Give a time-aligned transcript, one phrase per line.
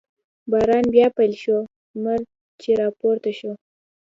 [0.51, 1.57] باران بیا پیل شو،
[1.93, 2.21] لمر
[2.61, 3.51] چې را پورته شو.